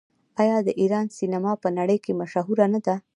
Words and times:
آیا 0.41 0.57
د 0.67 0.69
ایران 0.81 1.07
سینما 1.17 1.51
په 1.63 1.69
نړۍ 1.77 1.97
کې 2.03 2.17
مشهوره 2.21 2.65
نه 2.73 2.79
ده؟ 2.85 2.95